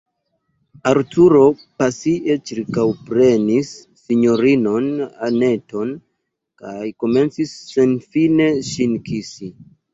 [0.91, 1.41] Arturo
[1.83, 3.69] pasie ĉirkaŭprenis
[4.01, 4.89] sinjorinon
[5.29, 5.95] Anneton
[6.65, 9.55] kaj komencis senfine ŝin kisi.